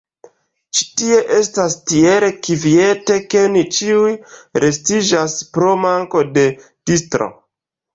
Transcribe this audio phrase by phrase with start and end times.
[0.77, 4.17] Ĉi tie estas tiel kviete ke ni ĉiuj
[4.67, 6.53] rustiĝas pro manko de
[6.91, 7.35] distro.